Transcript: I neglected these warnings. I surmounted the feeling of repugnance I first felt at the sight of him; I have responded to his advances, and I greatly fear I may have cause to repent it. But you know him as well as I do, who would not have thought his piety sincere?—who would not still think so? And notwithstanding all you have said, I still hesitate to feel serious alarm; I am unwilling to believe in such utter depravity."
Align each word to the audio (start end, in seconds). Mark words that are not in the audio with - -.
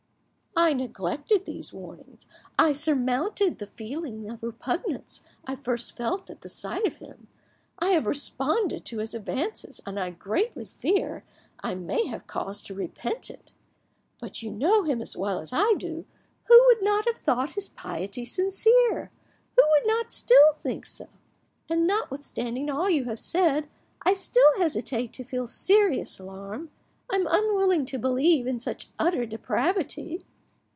I 0.53 0.73
neglected 0.73 1.45
these 1.45 1.71
warnings. 1.71 2.27
I 2.59 2.73
surmounted 2.73 3.57
the 3.57 3.67
feeling 3.67 4.29
of 4.29 4.43
repugnance 4.43 5.21
I 5.47 5.55
first 5.55 5.95
felt 5.95 6.29
at 6.29 6.41
the 6.41 6.49
sight 6.49 6.85
of 6.85 6.97
him; 6.97 7.29
I 7.79 7.91
have 7.91 8.05
responded 8.05 8.83
to 8.85 8.97
his 8.97 9.15
advances, 9.15 9.81
and 9.85 9.97
I 9.97 10.09
greatly 10.09 10.65
fear 10.65 11.23
I 11.61 11.73
may 11.75 12.05
have 12.07 12.27
cause 12.27 12.61
to 12.63 12.73
repent 12.73 13.29
it. 13.29 13.53
But 14.19 14.43
you 14.43 14.51
know 14.51 14.83
him 14.83 15.01
as 15.01 15.15
well 15.15 15.39
as 15.39 15.53
I 15.53 15.75
do, 15.77 16.05
who 16.49 16.63
would 16.67 16.83
not 16.83 17.05
have 17.05 17.17
thought 17.19 17.51
his 17.51 17.69
piety 17.69 18.25
sincere?—who 18.25 19.63
would 19.71 19.87
not 19.87 20.11
still 20.11 20.51
think 20.53 20.85
so? 20.85 21.07
And 21.69 21.87
notwithstanding 21.87 22.69
all 22.69 22.89
you 22.89 23.05
have 23.05 23.21
said, 23.21 23.69
I 24.01 24.11
still 24.11 24.53
hesitate 24.57 25.13
to 25.13 25.23
feel 25.23 25.47
serious 25.47 26.19
alarm; 26.19 26.71
I 27.09 27.15
am 27.15 27.27
unwilling 27.29 27.85
to 27.85 27.97
believe 27.97 28.45
in 28.47 28.59
such 28.59 28.89
utter 28.99 29.25
depravity." 29.25 30.19